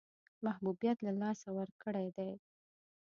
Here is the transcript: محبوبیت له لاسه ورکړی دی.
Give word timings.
محبوبیت 0.45 0.97
له 1.07 1.11
لاسه 1.21 1.49
ورکړی 1.57 2.07
دی. 2.17 2.31